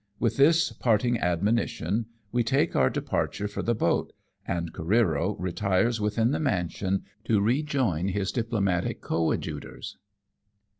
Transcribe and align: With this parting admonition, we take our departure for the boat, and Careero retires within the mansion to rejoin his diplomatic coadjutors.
With 0.19 0.37
this 0.37 0.71
parting 0.71 1.19
admonition, 1.19 2.07
we 2.31 2.43
take 2.43 2.75
our 2.75 2.89
departure 2.89 3.47
for 3.47 3.61
the 3.61 3.75
boat, 3.75 4.13
and 4.47 4.73
Careero 4.73 5.35
retires 5.37 6.01
within 6.01 6.31
the 6.31 6.39
mansion 6.39 7.03
to 7.25 7.39
rejoin 7.39 8.07
his 8.07 8.31
diplomatic 8.31 8.99
coadjutors. 9.01 9.99